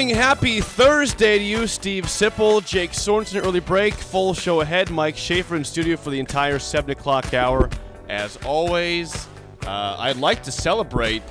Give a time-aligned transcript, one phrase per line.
[0.00, 4.90] Morning, happy Thursday to you, Steve Sipple, Jake Sorensen, early break, full show ahead.
[4.90, 7.68] Mike Schaefer in studio for the entire seven o'clock hour.
[8.08, 9.28] As always,
[9.66, 11.22] uh, I'd like to celebrate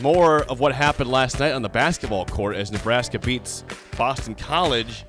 [0.00, 3.64] more of what happened last night on the basketball court as Nebraska beats
[3.96, 5.04] Boston College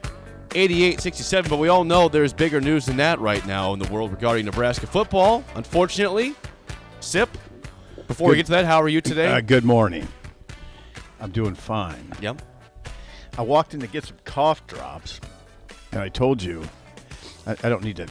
[0.49, 1.49] 88-67.
[1.49, 4.45] But we all know there's bigger news than that right now in the world regarding
[4.45, 5.43] Nebraska football.
[5.53, 6.33] Unfortunately,
[6.99, 7.29] Sip.
[8.07, 9.27] Before we get to that, how are you today?
[9.27, 10.07] Uh, good morning.
[11.19, 12.11] I'm doing fine.
[12.19, 12.41] yep.
[13.37, 15.19] I walked in to get some cough drops,
[15.91, 16.63] and I told you
[17.47, 18.07] I, I don't need to.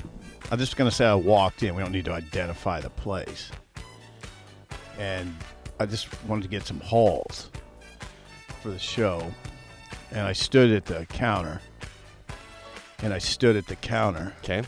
[0.51, 1.75] I'm just going to say I walked in.
[1.75, 3.51] We don't need to identify the place.
[4.99, 5.35] And
[5.79, 7.51] I just wanted to get some halls
[8.61, 9.33] for the show,
[10.11, 11.61] and I stood at the counter.
[13.03, 14.35] And I stood at the counter.
[14.39, 14.63] Okay.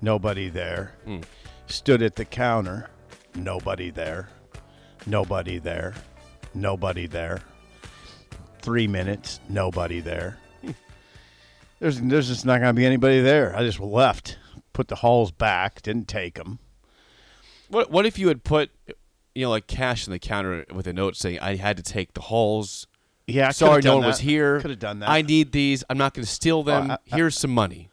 [0.00, 0.94] Nobody there.
[1.04, 1.20] Hmm.
[1.66, 2.90] Stood at the counter.
[3.34, 4.28] Nobody there.
[5.06, 5.94] Nobody there.
[6.52, 7.42] Nobody there.
[8.62, 9.40] Three minutes.
[9.48, 10.38] Nobody there.
[11.78, 13.56] There's there's just not going to be anybody there.
[13.56, 14.38] I just left.
[14.72, 15.80] Put the halls back.
[15.82, 16.58] Didn't take them.
[17.68, 18.70] What what if you had put
[19.34, 22.12] you know like cash in the counter with a note saying I had to take
[22.14, 22.86] the halls.
[23.26, 24.60] Yeah, I Sorry, no one was here.
[24.60, 25.08] Could have done that.
[25.08, 25.84] I need these.
[25.88, 26.88] I'm not going to steal them.
[26.88, 27.88] Well, I- I- Here's some money.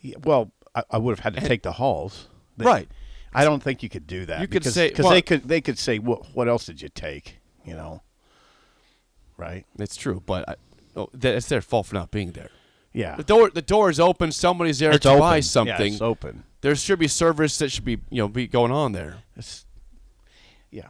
[0.00, 2.28] Yeah, well, I, I would have had to take the halls.
[2.58, 2.88] They- Right.
[3.32, 4.40] I don't think you could do that.
[4.40, 6.82] You could because, say- because well- they could they could say what what else did
[6.82, 7.38] you take?
[7.64, 8.02] You know.
[9.38, 9.64] Right.
[9.78, 10.54] It's true, but I,
[10.96, 12.50] oh, that- it's their fault for not being there.
[12.92, 13.16] Yeah.
[13.16, 14.32] The door the door is open.
[14.32, 15.20] Somebody's there It's to open.
[15.20, 15.92] buy Yeah, something.
[15.94, 16.44] it's open.
[16.60, 19.18] There should be service that should be you know be going on there.
[19.36, 19.64] It's,
[20.70, 20.88] yeah.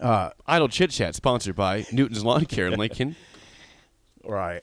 [0.00, 3.16] Uh, Idle chit chat sponsored by Newton's Lawn Care in Lincoln.
[4.24, 4.62] Right.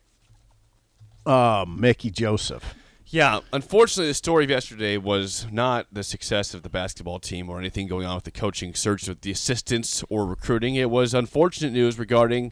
[1.26, 2.76] Um, Mickey Joseph.
[3.08, 7.58] Yeah, unfortunately, the story of yesterday was not the success of the basketball team or
[7.60, 10.76] anything going on with the coaching search with the assistants or recruiting.
[10.76, 12.52] It was unfortunate news regarding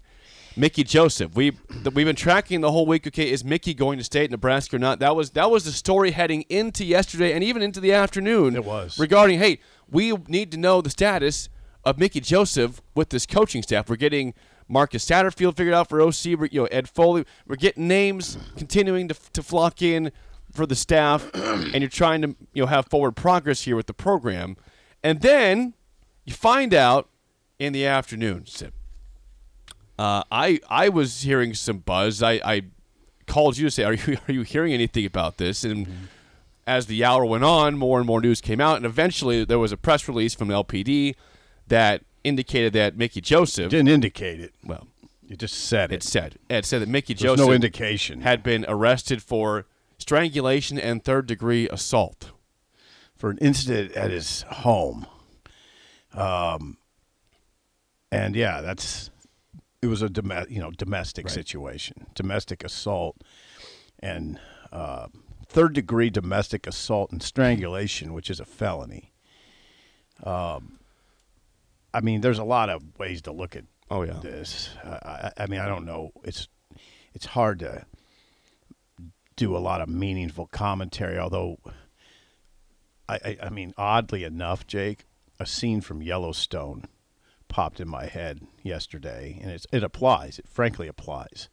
[0.56, 1.36] Mickey Joseph.
[1.36, 1.52] We
[1.94, 3.08] we've been tracking the whole week.
[3.08, 5.00] Okay, is Mickey going to stay at Nebraska or not?
[5.00, 8.56] That was that was the story heading into yesterday and even into the afternoon.
[8.56, 9.00] It was.
[9.00, 9.60] regarding hey,
[9.90, 11.50] we need to know the status
[11.84, 13.90] of Mickey Joseph with this coaching staff.
[13.90, 14.34] We're getting.
[14.70, 16.40] Marcus Satterfield figured out for OC.
[16.40, 17.26] We're, you know, Ed Foley.
[17.46, 20.10] We're getting names continuing to, to flock in
[20.54, 23.94] for the staff, and you're trying to you know have forward progress here with the
[23.94, 24.56] program,
[25.04, 25.74] and then
[26.24, 27.10] you find out
[27.60, 28.46] in the afternoon.
[28.46, 28.74] Sip.
[30.00, 32.24] Uh, I I was hearing some buzz.
[32.24, 32.62] I, I
[33.28, 35.64] called you to say, are you are you hearing anything about this?
[35.64, 35.88] And
[36.66, 39.72] as the hour went on, more and more news came out, and eventually there was
[39.72, 41.16] a press release from LPD
[41.68, 43.70] that indicated that Mickey Joseph.
[43.70, 44.54] Didn't indicate it.
[44.64, 44.88] well,
[45.28, 45.96] You just said it.
[45.98, 48.22] it said it said that Mickey There's Joseph no indication.
[48.22, 49.66] had been arrested for
[49.98, 52.32] strangulation and third degree assault.
[53.16, 55.06] for an incident at his home.
[56.14, 56.78] Um,
[58.12, 59.10] and yeah, that's
[59.84, 63.18] it was a dom- you know domestic situation, domestic assault,
[64.00, 64.40] and
[64.72, 65.08] uh,
[65.48, 69.12] third degree domestic assault and strangulation, which is a felony.
[70.24, 70.80] Um,
[71.94, 74.20] I mean, there's a lot of ways to look at Oh yeah.
[74.22, 74.70] this.
[74.84, 76.12] I, I, I mean, I don't know.
[76.24, 76.48] It's
[77.14, 77.86] it's hard to
[79.36, 81.20] do a lot of meaningful commentary.
[81.20, 81.58] Although,
[83.10, 85.06] I, I, I mean, oddly enough, Jake,
[85.40, 86.86] a scene from Yellowstone
[87.54, 90.40] popped in my head yesterday, and it's, it applies.
[90.40, 91.50] It frankly applies.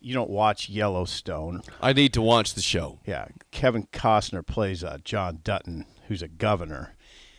[0.00, 1.62] You don't watch Yellowstone.
[1.80, 3.00] I need to watch the show.
[3.06, 6.94] Yeah, Kevin Costner plays uh, John Dutton, who's a governor.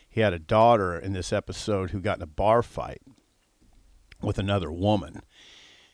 [0.10, 3.04] He had a daughter in this episode who got in a bar fight
[4.20, 5.22] with another woman,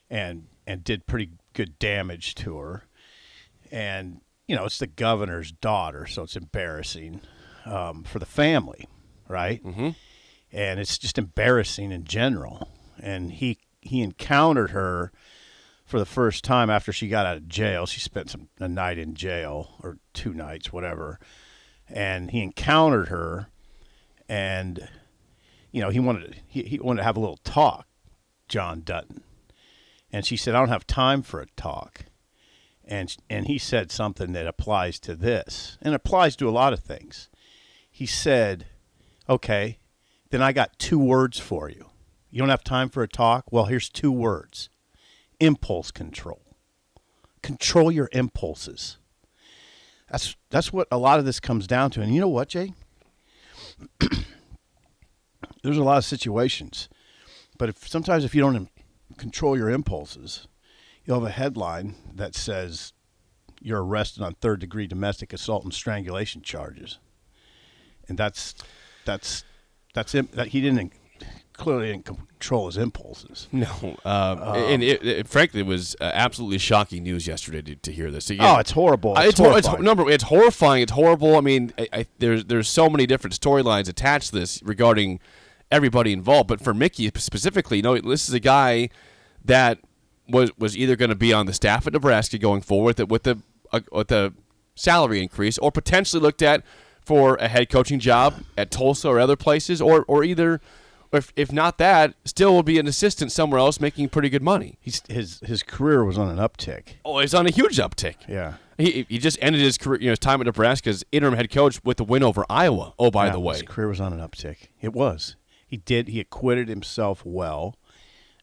[0.09, 2.85] and and did pretty good damage to her.
[3.69, 7.19] And you know, it's the governor's daughter, so it's embarrassing
[7.65, 8.87] um, for the family,
[9.27, 9.61] right?
[9.61, 9.89] Mm-hmm.
[10.51, 12.69] And it's just embarrassing in general.
[13.01, 15.11] And he he encountered her
[15.85, 17.85] for the first time after she got out of jail.
[17.85, 21.19] She spent some a night in jail or two nights, whatever.
[21.87, 23.47] And he encountered her,
[24.27, 24.89] and
[25.71, 27.87] you know he wanted he, he wanted to have a little talk
[28.47, 29.23] John Dutton,
[30.11, 32.05] and she said, "I don't have time for a talk."
[32.83, 36.79] And and he said something that applies to this, and applies to a lot of
[36.79, 37.29] things.
[37.91, 38.65] He said,
[39.29, 39.77] "Okay,
[40.35, 41.85] then I got two words for you.
[42.29, 43.53] You don't have time for a talk?
[43.53, 44.69] Well, here's two words:
[45.39, 46.41] impulse control.
[47.41, 48.97] Control your impulses."
[50.11, 52.01] That's that's what a lot of this comes down to.
[52.01, 52.73] And you know what, Jay?
[55.63, 56.89] There's a lot of situations,
[57.57, 58.69] but if sometimes if you don't
[59.17, 60.49] control your impulses,
[61.05, 62.91] you'll have a headline that says
[63.61, 66.99] you're arrested on third degree domestic assault and strangulation charges,
[68.09, 68.53] and that's
[69.05, 69.45] that's
[69.95, 70.93] that's im- that he didn't
[71.53, 73.47] clearly didn't control his impulses.
[73.53, 77.91] No, um, and it, it, frankly, it was uh, absolutely shocking news yesterday to, to
[77.93, 78.29] hear this.
[78.29, 79.17] Again, Oh, it's horrible.
[79.17, 79.85] Uh, It's It's, hor- it's, horrifying.
[79.85, 80.09] number.
[80.11, 80.81] It's horrifying.
[80.83, 81.37] It's horrible.
[81.37, 85.19] I mean, I, I, there's there's so many different storylines attached to this regarding
[85.71, 86.47] everybody involved.
[86.49, 88.89] But for Mickey specifically, you know, this is a guy
[89.43, 89.79] that
[90.27, 93.37] was was either going to be on the staff at Nebraska going forward with the
[93.71, 94.33] uh, with the
[94.75, 96.63] salary increase, or potentially looked at
[97.05, 100.59] for a head coaching job at Tulsa or other places, or or either.
[101.13, 104.77] If, if not that, still will be an assistant somewhere else making pretty good money.
[104.81, 106.95] He's, his his career was on an uptick.
[107.05, 108.15] Oh, he's on a huge uptick.
[108.27, 108.55] Yeah.
[108.77, 111.49] He, he just ended his career, you know, his time at Nebraska as interim head
[111.49, 112.95] coach with the win over Iowa.
[112.99, 114.67] Oh, by Yeah, the way, his career was on an uptick.
[114.81, 115.37] It was.
[115.65, 116.09] He did.
[116.09, 117.77] He acquitted himself well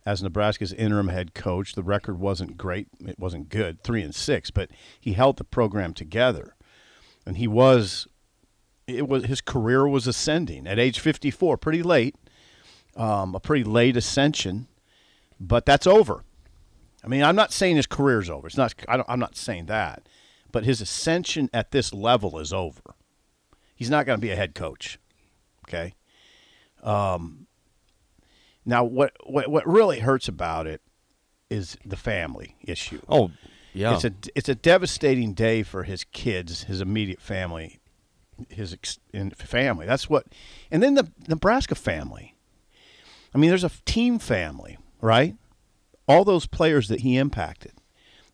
[0.06, 1.74] as Nebraska's interim head coach.
[1.74, 2.88] The record wasn't great.
[3.00, 6.54] It wasn't good, three and six, but he held the program together,
[7.26, 8.06] and he was.
[8.86, 12.16] It was his career was ascending at age 54, pretty late,
[12.96, 14.66] um, a pretty late ascension,
[15.38, 16.24] but that's over.
[17.04, 18.46] I mean, I'm not saying his career's over.
[18.46, 18.74] It's not.
[18.88, 20.08] I don't, I'm not saying that,
[20.50, 22.94] but his ascension at this level is over.
[23.74, 24.98] He's not going to be a head coach.
[25.66, 25.94] Okay.
[26.82, 27.46] Um,
[28.64, 30.80] now, what, what what really hurts about it
[31.50, 33.00] is the family issue.
[33.08, 33.30] oh,
[33.72, 37.80] yeah, It's a it's a devastating day for his kids, his immediate family,
[38.48, 38.98] his ex-
[39.36, 39.86] family.
[39.86, 40.26] That's what,
[40.70, 42.36] and then the Nebraska family.
[43.34, 45.36] I mean, there's a team family, right?
[46.06, 47.72] All those players that he impacted.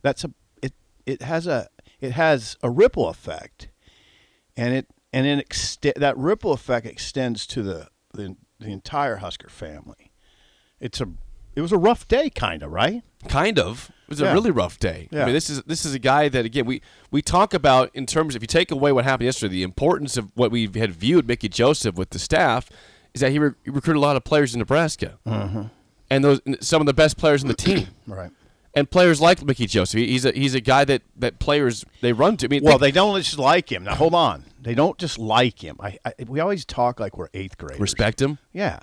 [0.02, 0.72] That's a it.
[1.06, 1.68] It has a
[2.00, 3.68] it has a ripple effect,
[4.56, 9.48] and it and it ext- that ripple effect extends to the, the the entire Husker
[9.48, 10.10] family.
[10.80, 11.08] It's a
[11.54, 13.02] it was a rough day, kind of, right?
[13.28, 13.90] kind of.
[14.08, 14.30] It was Yeah.
[14.30, 15.08] a really rough day.
[15.12, 18.06] I mean, this is this is a guy that again we we talk about in
[18.06, 21.28] terms if you take away what happened yesterday, the importance of what we had viewed
[21.28, 22.70] Mickey Joseph with the staff
[23.14, 25.62] is that he, re- he recruited a lot of players in Nebraska, Mm-hmm.
[26.10, 27.88] and those some of the best players in the team.
[28.06, 28.30] Right.
[28.74, 32.36] And players like Mickey Joseph, he's a he's a guy that, that players they run
[32.38, 32.46] to.
[32.46, 33.82] I mean, Well, think- they don't just like him.
[33.84, 34.44] Now, hold on.
[34.62, 35.76] They don't just like him.
[35.80, 37.80] I, I we always talk like we're eighth graders.
[37.80, 38.38] respect him.
[38.52, 38.78] Yeah.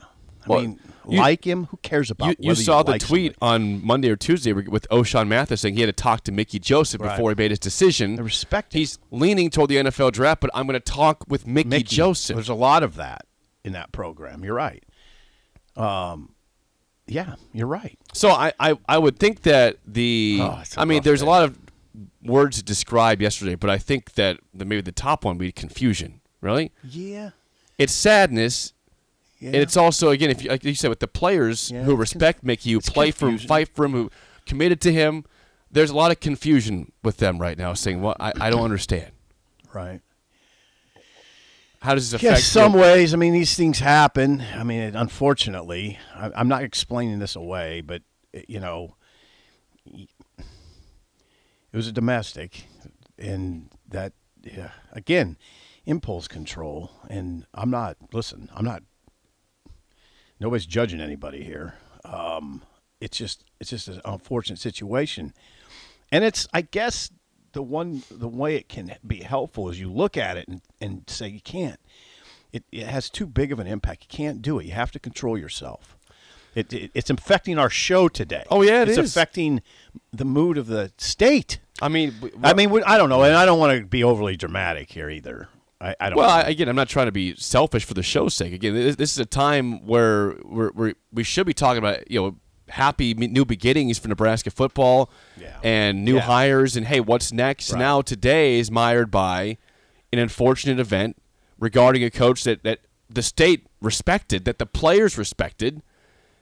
[0.46, 1.66] I Well, mean, you- like him.
[1.66, 2.30] Who cares about?
[2.30, 3.64] You, you saw the like tweet somebody?
[3.76, 7.02] on Monday or Tuesday with Ochaun Mathis saying he had to talk to Mickey Joseph
[7.02, 7.12] Right.
[7.16, 8.16] before he made his decision.
[8.16, 8.80] They respect him.
[8.80, 11.96] He's leaning toward the NFL draft, but I'm going to talk with Mickey, Mickey.
[11.96, 12.36] Joseph.
[12.36, 13.26] There's a lot of that
[13.64, 14.44] in that program.
[14.44, 14.84] You're right.
[15.76, 16.34] Um,
[17.08, 17.98] yeah, you're right.
[18.14, 21.58] So I, I, I would think that the Oh, I mean there's a lot of
[22.24, 25.52] words to describe yesterday, but I think that the, maybe the top one would be
[25.52, 26.22] confusion.
[26.42, 27.32] Really, Yeah.
[27.78, 28.74] it's sadness,
[29.46, 29.54] Yeah.
[29.54, 32.44] and it's also again if you, like you said with the players Yeah, who respect
[32.44, 33.48] Mickey, who play for him, confusion.
[33.48, 34.12] fight for him, who
[34.46, 35.24] committed to him.
[35.72, 39.12] There's a lot of confusion with them right now, saying, "Well, I, I don't understand.
[39.74, 40.02] right.
[41.82, 43.14] How does this Yeah, some you?" ways.
[43.14, 44.42] I mean, these things happen.
[44.56, 48.02] I mean, it, unfortunately, I, I'm not explaining this away, but
[48.34, 48.96] eh, you know,
[49.86, 50.08] it
[51.74, 52.66] was a domestic,
[53.20, 55.38] and that yeah, again,
[55.86, 56.92] impulse control.
[57.10, 57.98] And I'm not.
[58.14, 58.82] Listen, I'm not.
[60.40, 61.76] Nobody's judging anybody here.
[62.04, 62.62] Um,
[63.00, 65.34] it's just it's just an unfortunate situation,
[66.12, 67.10] and it's I guess
[67.54, 71.04] the one the way it can be helpful is you look at it and, and
[71.08, 71.80] say you can't.
[72.52, 74.04] It, it has too big of an impact.
[74.04, 74.66] You can't do it.
[74.66, 75.98] You have to control yourself.
[76.54, 78.46] It, it, it's affecting our show today.
[78.50, 79.12] Oh, yeah, it it's is.
[79.12, 79.62] affecting
[80.14, 81.60] the mood of the state.
[81.82, 84.38] I mean, w- I mean, I don't know, and I don't want to be overly
[84.38, 85.50] dramatic here either.
[85.82, 86.18] I, I don't.
[86.18, 86.34] Well, know.
[86.46, 88.54] I, again, I'm not trying to be selfish for the show's sake.
[88.54, 92.22] Again, this, this is a time where we're, we're, we should be talking about you
[92.22, 92.36] know
[92.70, 95.58] happy new beginnings for Nebraska football Yeah.
[95.64, 96.22] and new Yeah.
[96.22, 97.72] hires and hey, what's next?
[97.72, 97.80] Right.
[97.80, 99.58] Now today is mired by
[100.12, 101.18] an unfortunate event
[101.60, 102.80] regarding a coach that, that
[103.10, 105.82] the state respected, that the players respected.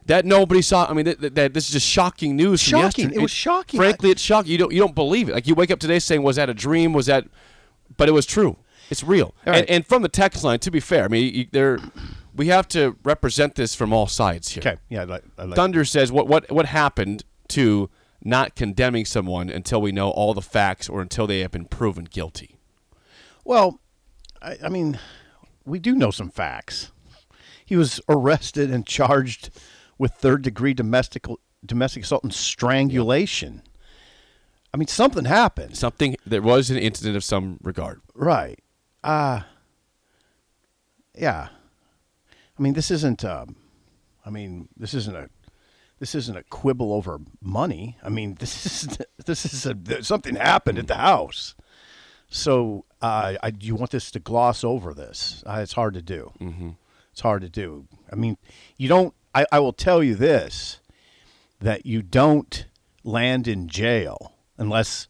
[0.05, 0.85] That nobody saw.
[0.89, 2.59] I mean, that, that, that this is just shocking news.
[2.61, 3.11] Shocking.
[3.13, 3.77] It was shocking.
[3.79, 4.51] Frankly, it's shocking.
[4.51, 5.33] You don't you don't believe it.
[5.33, 6.91] Like you wake up today saying, "Was that a dream?
[6.91, 7.25] Was that?"
[7.95, 8.57] But it was true.
[8.89, 9.33] It's real.
[9.45, 9.59] Right.
[9.59, 11.79] And, and from the text line, to be fair, I mean, you, there
[12.35, 14.61] we have to represent this from all sides here.
[14.61, 17.89] Okay, yeah, I'd like, I'd like Thunder says what what what happened to
[18.23, 22.05] not condemning someone until we know all the facts or until they have been proven
[22.05, 22.57] guilty.
[23.43, 23.79] Well,
[24.41, 24.97] I, I mean,
[25.65, 26.91] we do know some facts.
[27.65, 29.49] He was arrested and charged
[29.97, 31.25] with third degree domestic
[31.65, 33.61] domestic assault and strangulation.
[34.73, 38.01] I mean, something happened, Something there was an incident of some regard.
[38.15, 38.59] right?
[39.03, 39.41] Uh
[41.15, 41.49] yeah.
[42.57, 43.23] I mean, this isn't.
[43.23, 43.55] Um,
[44.25, 45.29] I mean, this isn't a.
[45.99, 47.97] This isn't a quibble over money.
[48.03, 51.55] I mean, this is this is a something happened at the house.
[52.29, 55.43] So uh, I, you want this to gloss over this?
[55.45, 56.31] Uh, it's hard to do.
[56.39, 56.69] Mm-hmm.
[57.11, 57.87] It's hard to do.
[58.11, 58.37] I mean,
[58.77, 59.13] you don't.
[59.35, 60.79] I, I will tell you this:
[61.59, 62.65] that you don't
[63.03, 65.07] land in jail unless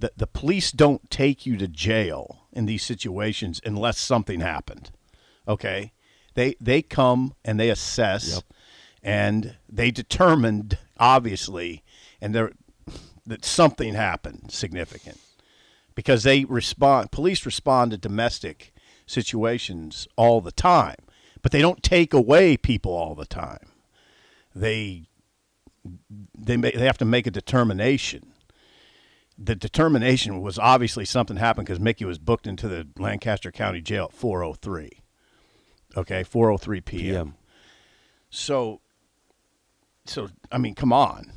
[0.00, 4.90] the the police don't take you to jail in these situations unless something happened.
[5.48, 5.92] Okay,
[6.34, 8.44] they they come and they assess, Yep.
[9.02, 11.82] and they determined obviously,
[12.20, 12.52] and there
[13.26, 15.18] that something happened significant
[15.94, 18.72] because they respond police respond to domestic
[19.06, 20.96] situations all the time
[21.40, 23.68] but they don't take away people all the time
[24.56, 25.04] they
[26.36, 28.31] they ma- they have to make a determination
[29.44, 34.04] the determination was obviously something happened because Mickey was booked into the Lancaster County Jail
[34.04, 35.02] at 403
[35.96, 37.02] okay 403 p.m.
[37.02, 37.34] PM.
[38.30, 38.80] So,
[40.04, 41.32] so I mean, come on.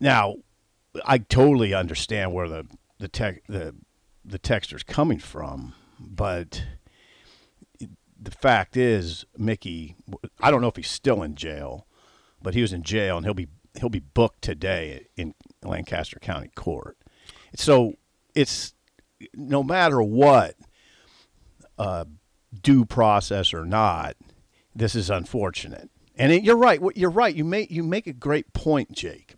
[0.00, 0.36] Now,
[1.04, 2.66] I totally understand where the
[2.98, 3.74] the tech the
[4.24, 6.64] the texter's coming from, but
[8.20, 9.96] the fact is, Mickey.
[10.40, 11.86] I don't know if he's still in jail,
[12.40, 13.48] but he was in jail, and he'll be
[13.80, 15.34] he'll be booked today in
[15.64, 16.96] Lancaster County Court.
[17.56, 17.94] So
[18.34, 18.74] it's
[19.34, 20.54] no matter what
[21.78, 22.04] uh,
[22.62, 24.16] due process or not,
[24.74, 25.90] this is unfortunate.
[26.16, 26.80] And it, you're right.
[26.94, 27.34] You're right.
[27.34, 29.34] You make you make a great point, Jake.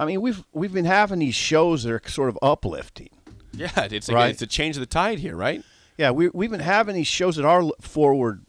[0.00, 3.10] I mean, we've we've been having these shows that are sort of uplifting.
[3.52, 4.30] Yeah, it's a, Right.
[4.30, 5.62] it's a change of the tide here, right?
[5.98, 8.44] Yeah, we we've been having these shows that are forward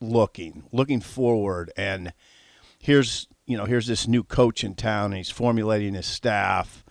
[0.00, 2.12] looking, looking forward, and
[2.78, 6.82] here's you know here's this new coach in town, and he's formulating his staff,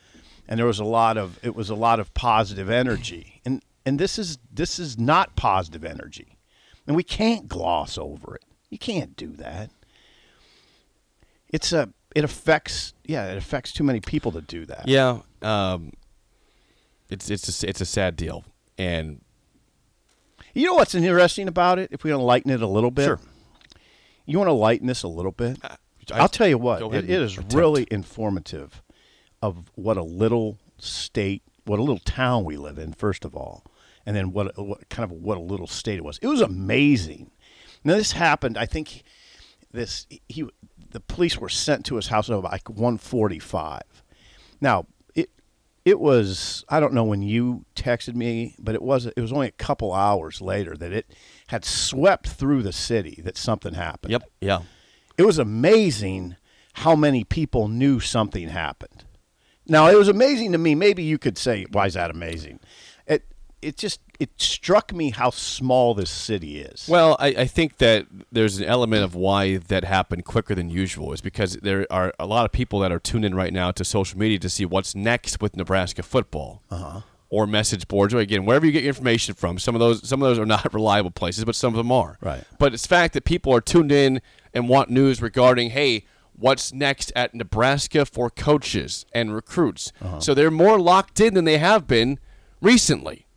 [0.47, 3.99] and there was a lot of it was a lot of positive energy, and and
[3.99, 6.37] this is this is not positive energy,
[6.85, 8.43] and we can't gloss over it.
[8.69, 9.71] You can't do that.
[11.49, 14.87] It's a it affects yeah it affects too many people to do that.
[14.87, 15.93] Yeah, um,
[17.09, 18.45] it's it's a, it's a sad deal,
[18.77, 19.21] and
[20.53, 21.89] You know what's interesting about it?
[21.91, 23.19] If we want to lighten it a little bit, Sure.
[24.27, 25.57] You want to lighten this a little bit?
[26.13, 26.81] I'll tell you what.
[26.81, 27.53] It, it is attempt.
[27.53, 28.81] really informative
[29.41, 32.93] of what a little state, what a little town we live in.
[32.93, 33.65] First of all,
[34.05, 36.19] and then what, what kind of what a little state it was.
[36.21, 37.31] It was amazing.
[37.83, 38.57] Now this happened.
[38.57, 39.03] I think
[39.71, 40.45] this he
[40.91, 43.81] the police were sent to his house at like 145.
[44.59, 45.29] Now it
[45.85, 49.47] it was I don't know when you texted me, but it was it was only
[49.47, 51.07] a couple hours later that it
[51.47, 54.11] had swept through the city that something happened.
[54.11, 54.61] yep, yeah,
[55.17, 56.35] It was amazing
[56.73, 59.05] how many people knew something happened.
[59.67, 60.75] Now it was amazing to me.
[60.75, 62.59] Maybe you could say, "Why is that amazing?"
[63.05, 63.25] It
[63.61, 66.87] it just it struck me how small this city is.
[66.87, 71.13] Well, I, I think that there's an element of why that happened quicker than usual
[71.13, 73.83] is because there are a lot of people that are tuned in right now to
[73.85, 76.61] social media to see what's next with Nebraska football.
[76.69, 77.01] Uh-huh.
[77.33, 79.57] Or message boards, or again, wherever you get your information from.
[79.57, 82.17] Some of those, some of those are not reliable places, but some of them are.
[82.19, 82.43] Right.
[82.59, 84.21] But it's fact that people are tuned in
[84.53, 89.91] and want news regarding, hey, what's next at Nebraska for coaches and recruits.
[90.01, 90.19] Uh-huh.
[90.19, 92.19] So they're more locked in than they have been
[92.61, 93.27] recently.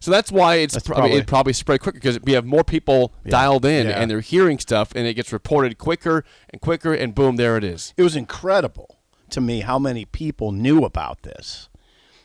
[0.00, 2.62] So that's why it's That's probably, probably- it probably spread quicker because we have more
[2.64, 3.98] people dialed in Yeah.
[4.00, 7.64] and they're hearing stuff and it gets reported quicker and quicker and boom, there it
[7.64, 7.94] is.
[7.96, 8.98] it was incredible
[9.30, 11.70] to me how many people knew about this,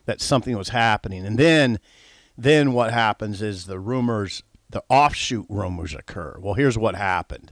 [0.06, 1.80] that something was happening, and then
[2.38, 6.38] then what happens is the rumors, the offshoot rumors occur.
[6.40, 7.52] Well, here's what happened.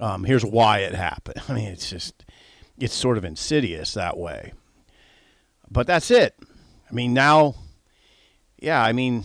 [0.00, 1.42] Um, here's why it happened.
[1.48, 2.24] I mean, it's just
[2.78, 4.52] it's sort of insidious that way.
[5.70, 6.34] But that's it.
[6.90, 7.54] I mean, now,
[8.58, 9.24] yeah, I mean,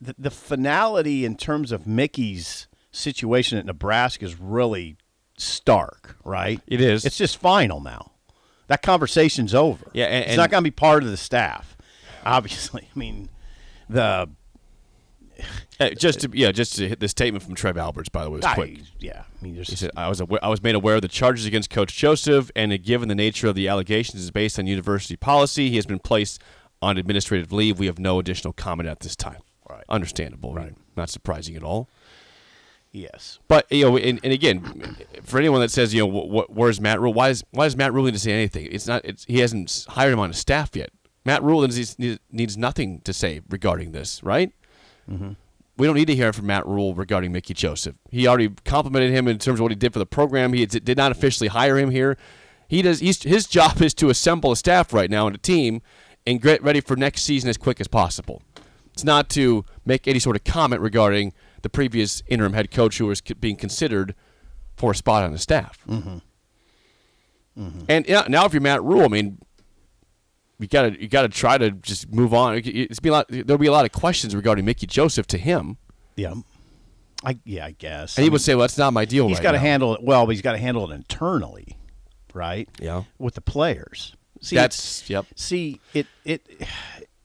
[0.00, 4.96] the, the finality in terms of Mickey's situation at Nebraska is really
[5.36, 6.60] stark, right?
[6.66, 7.04] It is.
[7.04, 8.12] It's just final now.
[8.68, 9.90] That conversation's over.
[9.92, 11.76] Yeah, and- it's not going to be part of the staff.
[12.24, 13.28] Obviously, I mean,
[13.88, 14.30] the
[15.80, 18.36] Uh, just to, yeah, just to hit the statement from Trev Alberts, by the way,
[18.36, 18.78] was I- quick.
[19.00, 21.46] yeah, I mean, He said, I was, aware, I was made aware of the charges
[21.46, 25.70] against Coach Joseph, and given the nature of the allegations is based on university policy,
[25.70, 26.40] he has been placed
[26.80, 27.78] on administrative leave.
[27.78, 29.40] We have no additional comment at this time.
[29.68, 29.84] Right.
[29.88, 30.74] understandable, right?
[30.96, 31.88] Not surprising at all.
[32.90, 33.38] Yes.
[33.48, 36.78] But you know, and, and again, for anyone that says you know, wh- wh- where's
[36.78, 37.14] Matt Rhule?
[37.14, 38.68] Why is why is Matt Rhule need to say anything?
[38.70, 39.02] It's not.
[39.04, 40.90] It's, he hasn't hired him on his staff yet.
[41.24, 44.52] Matt Rhule needs, needs, needs nothing to say regarding this, right?
[45.76, 47.96] We don't need to hear from Matt Rhule regarding Mickey Joseph.
[48.10, 50.52] He already complimented him in terms of what he did for the program.
[50.52, 52.16] He did not officially hire him here.
[52.68, 53.00] He does.
[53.00, 55.82] He's, his job is to assemble a staff right now and a team
[56.26, 58.42] and get ready for next season as quick as possible.
[58.92, 63.06] It's not to make any sort of comment regarding the previous interim head coach who
[63.06, 64.14] was being considered
[64.76, 65.78] for a spot on the staff.
[65.88, 66.18] Mm-hmm.
[67.88, 69.38] And now if you're Matt Rhule, I mean,
[70.62, 72.60] you gotta you gotta try to just move on.
[72.64, 75.76] It's be a lot, there'll be a lot of questions regarding Mickey Joseph to him,
[76.16, 76.34] Yeah.
[77.24, 78.16] I yeah, I guess.
[78.16, 79.58] and I he would mean, say, "Well, that's not my deal." he's right got to
[79.58, 81.76] handle it well, but he's got to handle it internally,
[82.34, 82.68] right?
[82.80, 83.04] Yeah.
[83.18, 84.16] With the players.
[84.40, 85.26] See, That's yep.
[85.36, 86.44] See, it it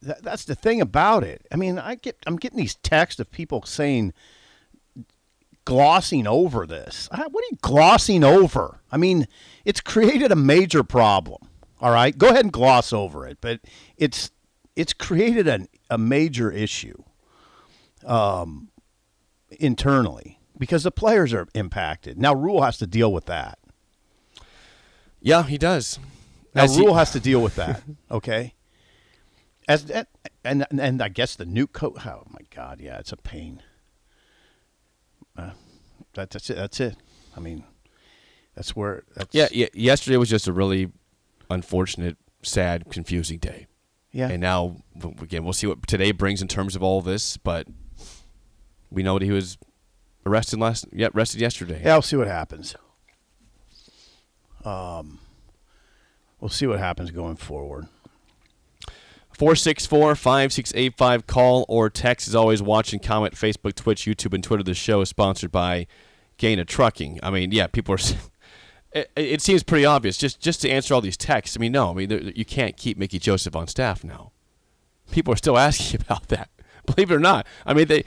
[0.04, 1.48] that, that's the thing about it.
[1.52, 4.14] I mean, I get I'm getting these texts of people saying
[5.66, 7.10] glossing over this.
[7.12, 8.80] What are you glossing over?
[8.92, 9.28] I mean,
[9.66, 11.50] it's created a major problem.
[11.80, 13.60] All right, go ahead and gloss over it, but
[13.98, 14.32] it's
[14.76, 17.04] it's created an, a major issue
[18.06, 18.70] um,
[19.60, 22.18] internally because the players are impacted.
[22.18, 23.60] Now, Rhule has to deal with that.
[25.20, 26.00] Yeah, he does.
[26.56, 27.84] Now, As he- Rhule has to deal with that.
[28.12, 28.54] Okay.
[29.68, 29.90] As
[30.46, 31.98] and and, and I guess the new coach.
[32.06, 32.80] Oh my God!
[32.80, 33.62] Yeah, it's a pain.
[35.38, 35.52] Uh,
[36.14, 36.56] that, that's it.
[36.56, 36.96] That's it.
[37.36, 37.66] I mean,
[38.56, 39.04] that's where.
[39.14, 39.68] That's, yeah, yeah.
[39.74, 40.90] Yesterday was just a really
[41.50, 43.68] unfortunate, sad, confusing day.
[44.12, 44.30] Yeah.
[44.30, 44.78] And now
[45.22, 47.68] again, we'll see what today brings in terms of all this, but
[48.90, 49.58] we know that he was
[50.26, 50.86] arrested last.
[50.92, 51.82] Yeah, arrested yesterday.
[51.84, 52.76] Yeah, we'll see what happens.
[54.66, 55.20] Um,
[56.40, 57.88] we'll see what happens going forward.
[59.38, 61.28] 464 5685.
[61.28, 62.28] Call or text.
[62.28, 64.64] As always, watch and comment Facebook, Twitch, YouTube, and Twitter.
[64.64, 65.86] The show is sponsored by
[66.38, 67.20] Gana Trucking.
[67.22, 68.00] I mean, yeah, people are.
[69.00, 70.18] It, it seems pretty obvious.
[70.18, 71.56] Just just to answer all these texts.
[71.58, 74.32] I mean, no, I mean, there- you can't keep Mickey Joseph on staff now.
[75.12, 76.50] People are still asking about that.
[76.86, 77.46] Believe it or not.
[77.66, 78.04] I mean, they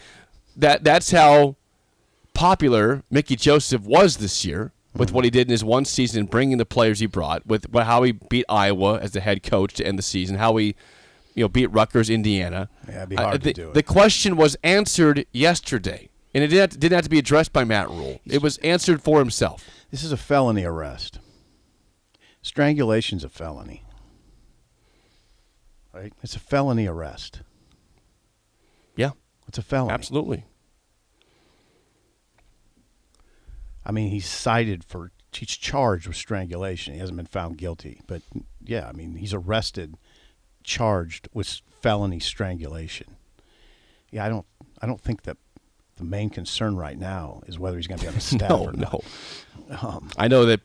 [0.56, 1.56] that that's how
[2.34, 6.58] popular Mickey Joseph was this year with what he did in his one season, bringing
[6.58, 9.98] the players he brought, with how he beat Iowa as the head coach to end
[9.98, 10.74] the season, how he,
[11.34, 12.68] you know, beat Rutgers, Indiana.
[12.88, 13.74] Yeah, it'd be Uh, hard to the, do it.
[13.74, 17.52] The question was answered yesterday, and it didn't have, to, didn't have to be addressed
[17.52, 18.20] by Matt Rhule.
[18.24, 19.68] It was answered for himself.
[19.90, 21.18] This is a felony arrest.
[22.42, 23.84] Strangulation's a felony.
[25.92, 26.12] Right?
[26.22, 27.40] It's a felony arrest.
[28.96, 29.10] Yeah,
[29.48, 29.92] It's a felony.
[29.92, 30.44] absolutely.
[33.84, 36.94] I mean, he's cited for he's charged with strangulation.
[36.94, 38.22] He hasn't been found guilty, but
[38.62, 39.94] yeah, I mean, he's arrested,
[40.62, 43.16] charged with felony strangulation.
[44.10, 44.46] Yeah, I don't,
[44.82, 45.38] I don't think that
[46.00, 48.64] the main concern right now is whether he's going to be on the staff No,
[48.64, 49.04] or not.
[49.68, 50.02] no.
[50.16, 50.60] I know that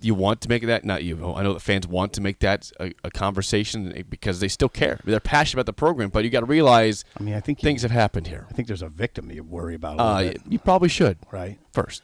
[0.00, 1.16] you want to make that not you.
[1.34, 5.00] I know that fans want to make that a, a conversation because they still care.
[5.04, 7.82] They're passionate about the program, but you got to realize I mean, I think things
[7.82, 8.46] you, have happened here.
[8.50, 11.18] I think there's a victim you worry about a little Uh, bit, you probably should
[11.30, 11.58] right?
[11.72, 12.02] first.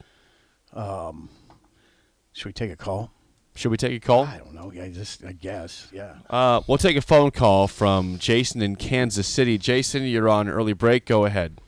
[2.33, 3.11] Should we take a call?
[3.57, 4.25] Should we take a call?
[4.25, 4.73] I don't know.
[4.83, 6.14] I just, I guess, yeah.
[6.31, 9.59] Uh, we'll take a phone call from Jason in Kansas City.
[9.59, 11.05] Jason, you're on early break.
[11.05, 11.59] Go ahead.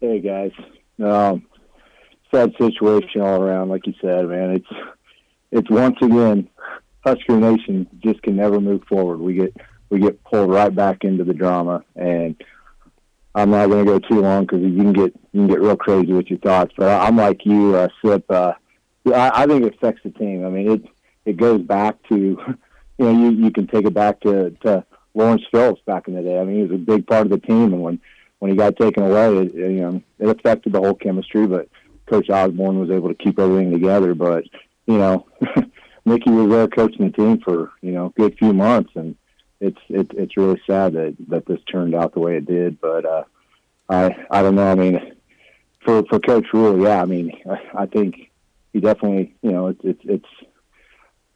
[0.00, 0.52] Hey guys,
[1.02, 1.44] um,
[2.32, 3.68] sad situation all around.
[3.68, 4.80] Like you said, man, it's
[5.50, 6.48] it's once again
[7.04, 9.18] Husker Nation just can never move forward.
[9.18, 9.56] We get
[9.90, 12.36] we get pulled right back into the drama, and
[13.34, 15.76] I'm not going to go too long because you can get you can get real
[15.76, 16.72] crazy with your thoughts.
[16.76, 18.24] But I'm like you, uh, Sip.
[18.30, 18.52] Uh,
[19.06, 20.46] I, I think it affects the team.
[20.46, 20.84] I mean, it
[21.24, 22.14] it goes back to
[22.98, 24.84] you know you you can take it back to to
[25.14, 26.38] Lawrence Phillips back in the day.
[26.38, 28.00] I mean, he was a big part of the team, and when
[28.38, 31.46] when he got taken away, it, it, you know, it affected the whole chemistry.
[31.46, 31.68] But
[32.06, 34.14] Coach Osborne was able to keep everything together.
[34.14, 34.44] But
[34.86, 35.26] you know,
[36.04, 39.16] Mickey was there coaching the team for you know a good few months, and
[39.60, 42.80] it's it's it's really sad that that this turned out the way it did.
[42.80, 43.24] But uh,
[43.88, 44.70] I I don't know.
[44.70, 45.14] I mean,
[45.84, 47.02] for for Coach Rhule, yeah.
[47.02, 48.30] I mean, I, I think
[48.72, 50.50] he definitely you know it's it's it's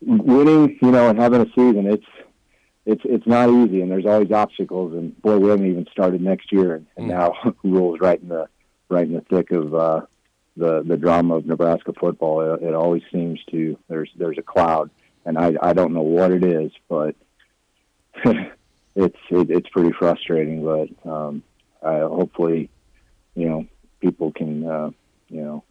[0.01, 1.87] winning you know and having a season.
[1.87, 2.07] It's
[2.85, 4.93] it's it's not easy, and there's always obstacles.
[4.93, 8.49] And boy, we haven't even started next year, and, and now Rhule's right in the
[8.89, 10.01] right in the thick of uh,
[10.57, 12.55] the the drama of Nebraska football.
[12.55, 14.91] It, it always seems to there's there's a cloud,
[15.25, 17.15] and I I don't know what it is, but
[18.25, 20.65] it's it, it's pretty frustrating.
[20.65, 21.45] But um,
[21.83, 22.69] I, hopefully,
[23.37, 23.67] you know,
[24.01, 24.91] people can uh,
[25.29, 25.65] you know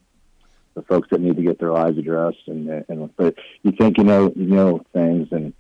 [0.75, 4.05] the folks that need to get their lives addressed, and and but you think you
[4.05, 5.53] know you know things and.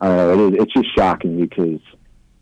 [0.00, 0.46] I don't know.
[0.48, 1.80] It is, it's just shocking because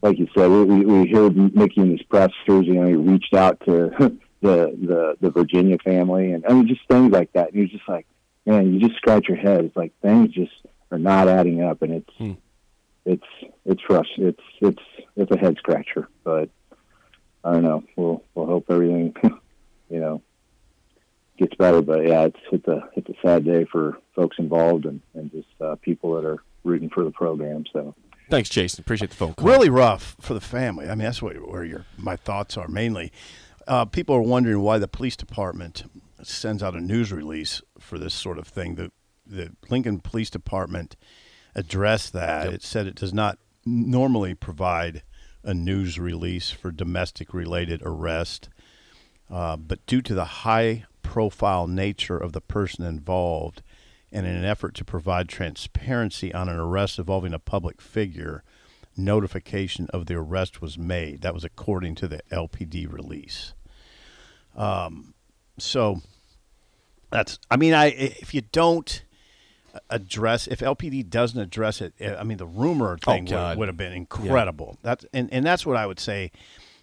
[0.03, 2.33] like you said, we, we heard Mickey in his pressers.
[2.47, 3.91] You know, he reached out to
[4.43, 7.49] the the the Virginia family, and I mean, just things like that.
[7.49, 8.07] And you're just like,
[8.45, 9.65] man, you just scratch your head.
[9.65, 10.53] It's like things just
[10.91, 12.33] are not adding up, and it's Hmm.
[13.07, 13.27] it's
[13.65, 14.29] it's frustrating.
[14.29, 16.51] It's it's it's a head scratcher, but
[17.43, 17.85] I don't know.
[17.97, 19.15] We'll we'll hope everything,
[19.91, 20.21] you know,
[21.39, 21.81] gets better.
[21.81, 25.49] But yeah, it's it's a it's a sad day for folks involved and and just
[25.61, 27.65] uh, people that are rooting for the program.
[27.73, 27.95] So
[28.31, 28.83] Thanks, Jason.
[28.83, 29.47] Appreciate the phone call.
[29.47, 30.87] Really rough for the family.
[30.87, 33.13] I mean, that's what, where your my thoughts are mainly.
[33.67, 35.85] Uh, people are wondering why the police department
[36.23, 38.77] sends out a news release for this sort of thing.
[38.77, 38.91] The
[39.27, 40.97] the Lincoln Police Department
[41.55, 42.53] addressed that.
[42.53, 45.03] It said it does not normally provide
[45.43, 48.49] a news release for domestic related arrest,
[49.31, 53.63] uh, but due to the high profile nature of the person involved,
[54.15, 58.45] and in an effort to provide transparency on an arrest involving a public figure,
[58.97, 61.21] notification of the arrest was made.
[61.23, 63.55] That was according to the LPD release.
[64.57, 65.15] Um,
[65.59, 66.01] so
[67.11, 69.05] that's, I mean, I if you don't
[69.91, 73.77] address, if LPD doesn't address it, eh, I mean, the rumor thing would, would have
[73.77, 74.79] been incredible.
[74.83, 76.31] That's and, and that's what I would say.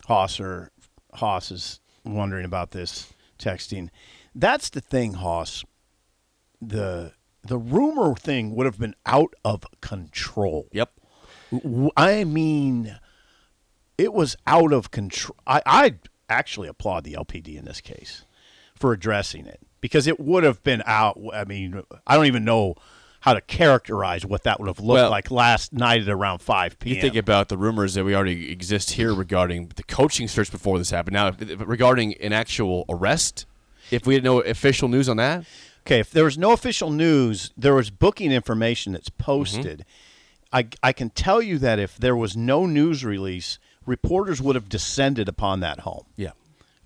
[0.09, 0.69] Hosser
[1.13, 3.89] Hoss is wondering about this texting.
[4.35, 5.63] That's the thing, Hoss.
[6.61, 10.67] The the rumor thing would have been out of control.
[10.71, 10.91] Yep.
[11.97, 12.97] I mean,
[13.97, 15.35] it was out of control.
[15.45, 15.95] I, I
[16.29, 18.25] actually applaud the LPD in this case
[18.75, 21.19] for addressing it because it would have been out.
[21.33, 22.75] I mean, I don't even know
[23.21, 26.79] how to characterize what that would have looked Well- like last night at around 5
[26.79, 26.95] p.m.
[26.95, 30.77] You think about the rumors that we already exist here regarding the coaching search before
[30.79, 31.13] this happened.
[31.13, 33.45] Now, regarding an actual arrest,
[33.91, 35.45] if we had no official news on that,
[35.85, 39.83] Okay, if there was no official news, there was booking information that's posted.
[40.53, 44.69] I, I can tell you that if there was no news release, reporters would have
[44.69, 46.05] descended upon that home.
[46.15, 46.31] yeah,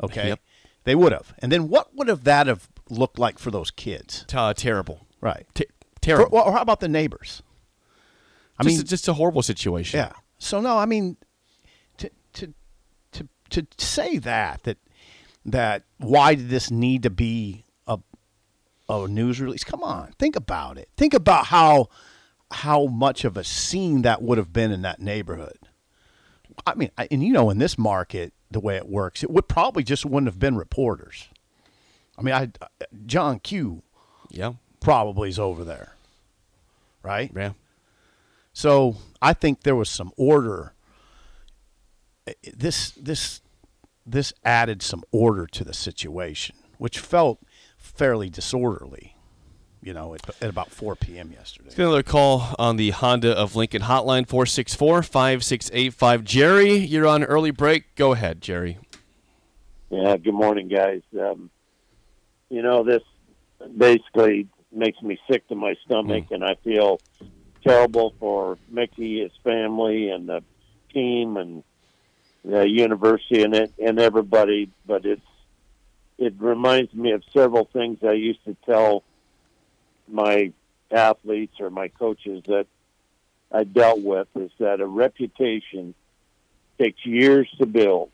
[0.02, 0.40] Okay, Yep.
[0.86, 1.34] they would have.
[1.40, 4.26] And then what would have that have looked like for those kids?
[4.34, 5.46] Uh, terrible, Right.
[5.56, 5.66] T-
[6.02, 6.30] terrible.
[6.32, 7.42] well, or how about the neighbors?
[8.58, 9.98] I just, mean, it's just a horrible situation.
[10.00, 10.14] yeah.
[10.38, 11.18] So no, I mean,
[11.98, 12.54] to to
[13.12, 14.78] to to say that that
[15.46, 17.65] that why did this need to be
[18.90, 19.64] a news release?
[19.64, 20.90] Come on, think about it.
[20.98, 21.90] Think about how
[22.52, 25.58] how much of a scene that would have been in that neighborhood.
[26.66, 29.48] I mean, I, and you know, in this market, the way it works, it would
[29.48, 31.28] probably just wouldn't have been reporters.
[32.18, 32.50] I mean, I
[33.06, 33.82] John Q
[34.30, 35.96] yeah, probably is over there,
[37.04, 37.32] right?
[37.36, 37.54] yeah.
[38.54, 40.74] So I think there was some order.
[42.54, 43.42] This this
[44.06, 47.40] this added some order to the situation, which felt
[47.96, 49.16] fairly disorderly.
[49.82, 51.32] You know, at, at about 4 p.m.
[51.32, 51.66] yesterday.
[51.66, 56.24] Let's get another call on the Honda of Lincoln hotline 464 5685.
[56.24, 57.94] Jerry, you're on early break.
[57.96, 58.80] Go ahead, Jerry.
[59.92, 61.04] Yeah, good morning, guys.
[61.20, 61.52] Um,
[62.50, 63.04] you know, this
[63.78, 67.00] basically makes me sick to my stomach, and I feel
[67.64, 70.44] terrible for Mickey, his family, and the
[70.94, 71.64] team, and
[72.44, 74.72] the university, and it, and everybody.
[74.86, 75.22] But it's
[76.18, 79.04] it reminds me of several things I used to tell
[80.08, 80.52] my
[80.92, 82.68] athletes or my coaches that
[83.52, 84.28] I dealt with.
[84.36, 85.94] Is that a reputation
[86.78, 88.12] takes years to build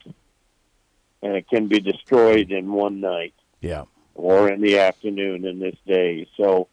[1.23, 3.83] and it can be destroyed in one night Yeah.
[4.15, 6.27] or in the afternoon in this day.
[6.37, 6.67] So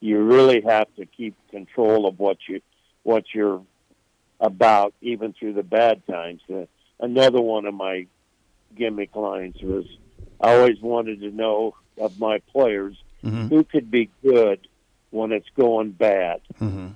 [0.00, 2.60] you really have to keep control of what you
[3.02, 3.62] what you're
[4.40, 6.40] about, even through the bad times.
[6.52, 6.64] Uh,
[6.98, 8.06] another one of my
[8.76, 9.84] gimmick lines was,
[10.40, 13.48] I always wanted to know of my players Mm-hmm.
[13.48, 14.66] who could be good
[15.10, 16.40] when it's going bad.
[16.58, 16.86] Mm-hmm.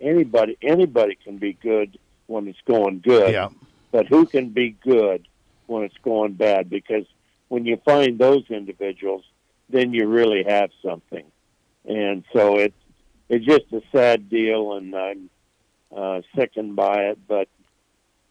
[0.00, 3.48] Anybody anybody can be good when it's going good Yeah.
[3.90, 5.26] but who can be good
[5.66, 6.70] when it's going bad?
[6.70, 7.04] Because
[7.48, 9.24] when you find those individuals,
[9.70, 11.24] then you really have something.
[11.84, 12.78] And so it's
[13.28, 15.30] it's just a sad deal, and I'm
[15.96, 17.18] uh, sickened by it.
[17.26, 17.48] But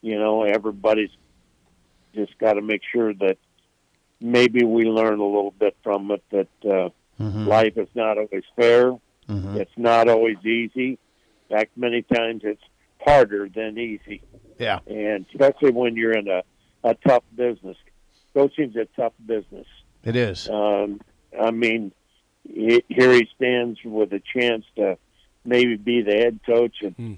[0.01, 1.12] you know, everybody's
[2.15, 3.38] just got to make sure that
[4.21, 6.23] maybe we learn a little bit from it.
[6.31, 7.47] That uh, Mm-hmm.
[7.47, 8.97] life is not always fair.
[9.29, 9.55] Mhm.
[9.57, 10.97] It's not always easy.
[11.49, 12.63] In fact, many times it's
[13.05, 14.23] harder than easy
[14.57, 14.79] Yeah.
[14.88, 16.41] and especially when you're in a,
[16.84, 17.77] a tough business.
[18.34, 19.67] Coaching's a tough business.
[20.03, 20.49] It is.
[20.49, 20.99] Um,
[21.39, 21.91] I mean,
[22.43, 24.97] he, here he stands with a chance to
[25.45, 27.13] maybe be the head coach at, Hmm.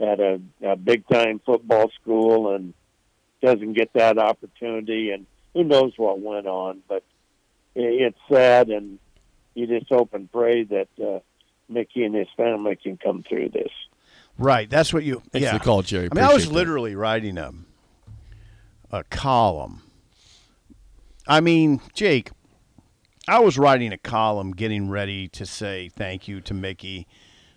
[0.00, 2.72] at a, a big time football school and
[3.42, 5.10] doesn't get that opportunity.
[5.10, 7.04] And who knows what went on, but
[7.74, 7.82] it,
[8.14, 8.68] it's sad.
[8.68, 8.98] And
[9.54, 11.20] you just hope and pray that uh,
[11.68, 13.70] Mickey and his family can come through this.
[14.38, 14.68] Right.
[14.68, 15.22] That's what you.
[15.30, 15.52] Thanks yeah.
[15.52, 16.08] for the call, Jerry.
[16.10, 16.54] I mean, I was Appreciate that.
[16.54, 17.52] literally writing a
[18.90, 19.82] a column.
[21.26, 22.30] I mean, Jake,
[23.28, 27.06] I was writing a column, getting ready to say thank you to Mickey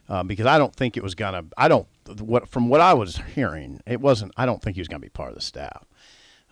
[0.08, 1.46] uh, because I don't think it was gonna.
[1.58, 1.88] I don't.
[2.20, 4.34] What from what I was hearing, it wasn't.
[4.38, 5.86] I don't think he was gonna be part of the staff.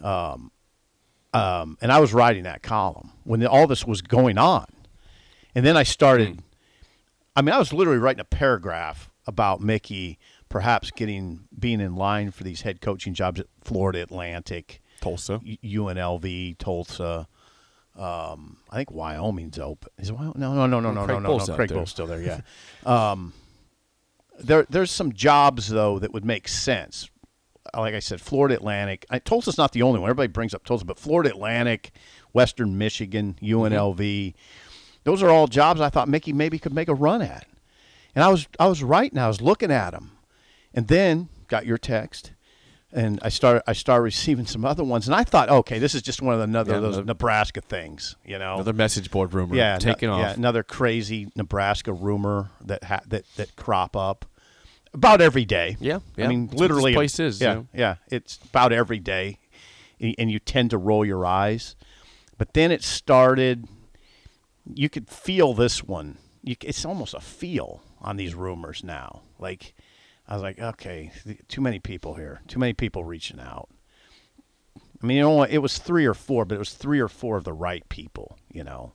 [0.01, 0.51] Um,
[1.34, 4.65] um, and I was writing that column when all this was going on,
[5.56, 6.41] and then I started.
[7.36, 10.19] I mean, I was literally writing a paragraph about Mickey
[10.54, 15.39] perhaps getting being in line for these head coaching jobs at Florida Atlantic, Tulsa.
[15.39, 17.28] UNLV, Tulsa.
[17.98, 19.89] Um, I think Wyoming's open.
[19.98, 20.36] Is it Wyoming?
[20.38, 21.56] No, no, no, no, no, Craig no, no, Bohl's no.
[21.56, 21.69] Craig.
[21.69, 22.22] Bohl's still there.
[22.22, 22.41] Yeah.
[23.12, 23.34] um,
[24.39, 27.10] there, there's some jobs though that would make sense.
[27.73, 29.06] Uh, like I said, Florida Atlantic.
[29.10, 30.10] I, Tulsa's not the only one.
[30.10, 31.91] Everybody brings up Tulsa, but Florida Atlantic,
[32.34, 34.34] Western Michigan, UNLV.
[35.04, 37.45] Those are all jobs I thought Mickey maybe could make a run at.
[38.15, 40.12] And I was I was right and I was looking at them.
[40.73, 42.32] And then got your text
[42.91, 46.02] and I started I started receiving some other ones and I thought, okay, this is
[46.02, 48.56] just one of the another Yeah, those another- Nebraska things, you know.
[48.56, 49.56] Another message board rumor.
[49.56, 50.19] yeah, taking no- off.
[50.21, 54.26] Yeah, another crazy Nebraska rumor that ha- that that crop up
[54.93, 55.77] about every day.
[55.79, 56.25] Yeah, yeah.
[56.25, 57.67] I mean, That's literally, place is, Yeah, you know.
[57.73, 59.39] yeah, it's about every day,
[59.99, 61.75] and and you tend to roll your eyes,
[62.38, 63.67] but then it started.
[64.73, 66.17] You could feel this one.
[66.41, 69.23] You, it's almost a feel on these rumors now.
[69.39, 69.73] Like,
[70.27, 71.12] I was like, okay,
[71.49, 72.41] too many people here.
[72.47, 73.69] Too many people reaching out.
[75.01, 77.36] I mean, you know, it was three or four, but it was three or four
[77.36, 78.38] of the right people.
[78.51, 78.93] You know.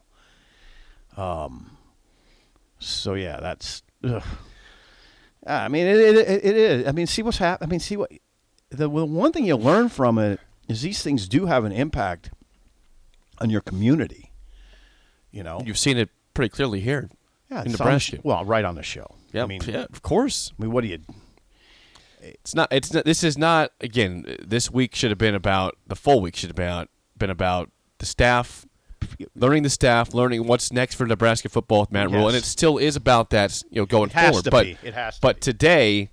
[1.16, 1.76] Um.
[2.78, 3.82] So yeah, that's.
[4.04, 4.22] Ugh.
[5.48, 6.86] I mean, it, it, it, is.
[6.86, 7.68] I mean, see what's happening.
[7.68, 8.10] I mean, see what
[8.70, 12.30] the, the one thing you learn from it is these things do have an impact
[13.38, 14.32] on your community.
[15.30, 17.10] You know, You've seen it pretty clearly here
[17.50, 18.18] yeah, in it's on the Nebraska.
[18.22, 19.14] well, right on the show.
[19.32, 20.52] yeah, I mean, yeah, of course.
[20.58, 21.00] I mean, what do you?
[22.20, 22.68] It's not.
[22.70, 23.04] It's not.
[23.04, 23.72] This is not.
[23.80, 27.30] Again, this week should have been about the full week should have been about, been
[27.30, 28.66] about the staff,
[29.34, 32.78] learning the staff, learning what's next for Nebraska football with Matt Rhule, and it still
[32.78, 33.62] is about that.
[33.70, 34.44] You know, going It has forward.
[34.44, 34.78] to but be.
[34.82, 35.40] It has to but be.
[35.40, 36.10] today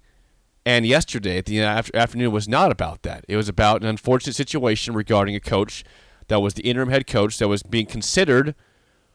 [0.65, 3.26] and yesterday at the after, afternoon was not about that.
[3.28, 5.84] It was about an unfortunate situation regarding a coach
[6.28, 8.56] that was the interim head coach that was being considered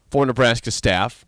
[0.09, 1.25] for Nebraska staff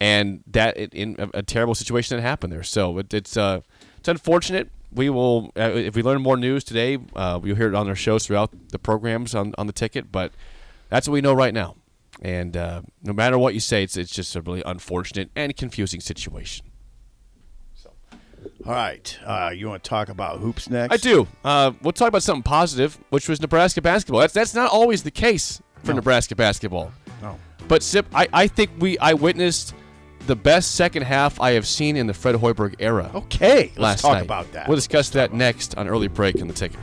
[0.00, 2.62] and that it, in a, a terrible situation that happened there.
[2.62, 3.60] So it, it's uh,
[3.98, 4.70] it's unfortunate.
[4.92, 7.94] We will uh, if we learn more news today, uh, we'll hear it on our
[7.94, 10.12] shows throughout the programs on, on the ticket.
[10.12, 10.32] But
[10.88, 11.76] that's what we know right now.
[12.20, 16.00] And uh, no matter what you say, it's it's just a really unfortunate and confusing
[16.00, 16.66] situation.
[17.74, 17.90] So,
[18.66, 20.92] All right, uh, you want to talk about hoops next?
[20.92, 21.28] I do.
[21.44, 24.20] Uh, we'll talk about something positive, which was Nebraska basketball.
[24.20, 25.96] That's that's not always the case for No.
[25.96, 26.92] Nebraska basketball.
[27.22, 27.38] No.
[27.68, 29.74] But Sip, I, I think we I witnessed
[30.26, 33.10] the best second half I have seen in the Fred Hoiberg era.
[33.14, 34.24] Okay, let's talk night.
[34.24, 34.66] about that.
[34.68, 36.78] We'll discuss that next on early break in the ticket.